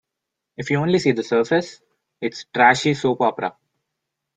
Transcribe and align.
If 0.57 0.71
you 0.71 0.77
only 0.79 0.97
see 0.97 1.11
the 1.11 1.21
surface, 1.21 1.79
it's 2.21 2.45
trashy 2.51 2.95
soap 2.95 3.21
opera. 3.21 3.55